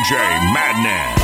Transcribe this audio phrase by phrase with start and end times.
[0.00, 0.16] DJ
[0.54, 1.20] Madness.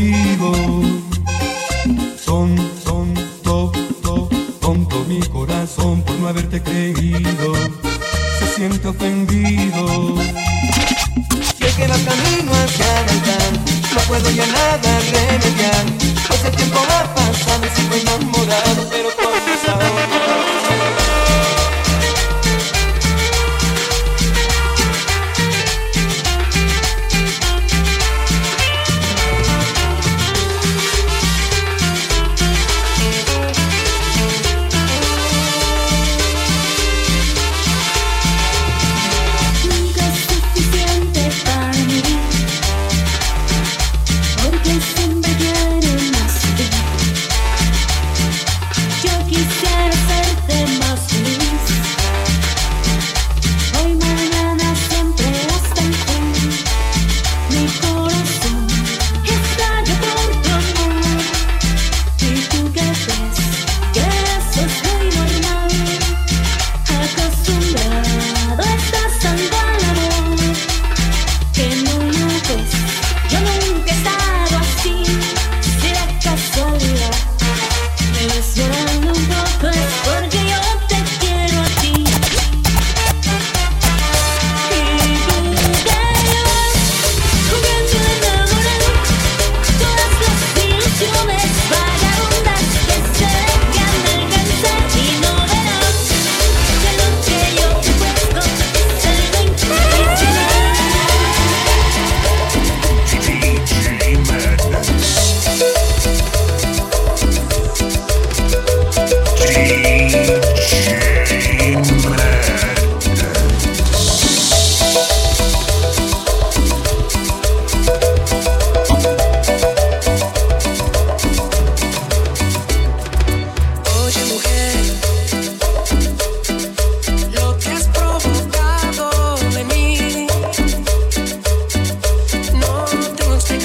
[0.00, 0.29] you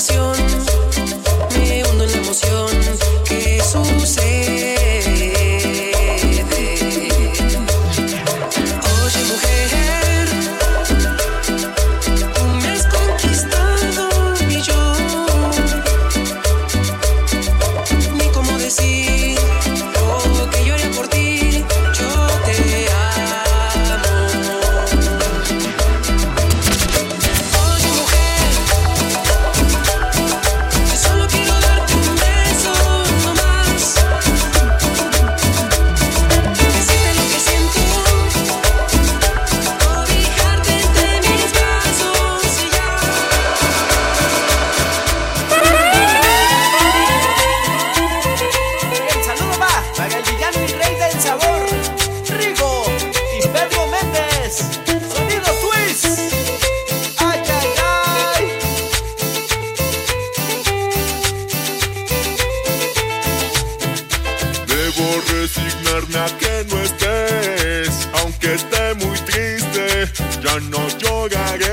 [0.00, 0.29] habitación.
[70.42, 71.69] ya no lloraré.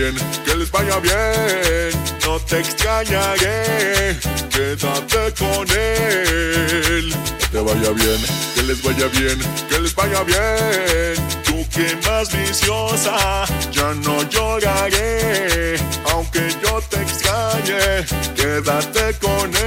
[0.00, 1.90] que les vaya bien,
[2.24, 4.16] no te extrañaré,
[4.48, 7.14] quédate con él.
[7.38, 8.20] Que te vaya bien,
[8.54, 9.38] que les vaya bien,
[9.68, 11.16] que les vaya bien.
[11.44, 15.76] Tú que más viciosa, ya no lloraré,
[16.12, 19.59] aunque yo te extrañe, quédate con él.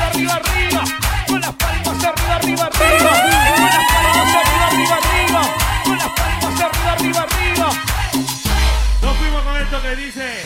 [0.00, 0.84] arriba, arriba,
[1.26, 3.10] con las palmas arriba, arriba, arriba,
[3.56, 5.42] con las palmas arriba, arriba, arriba,
[5.84, 7.68] con las palmas arriba, arriba, arriba.
[9.02, 10.42] Nos fuimos con esto que dice.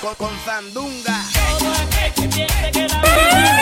[0.00, 1.24] Con, con, Sandunga.
[1.58, 3.52] Todo aquel que la vida